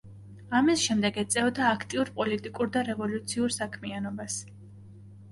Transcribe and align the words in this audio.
ამის 0.59 0.79
შემდეგ 0.83 1.17
ეწეოდა 1.23 1.67
აქტიურ 1.71 2.09
პოლიტიკურ 2.15 2.71
და 2.77 2.83
რევოლუციურ 2.87 3.53
საქმიანობას. 3.57 4.39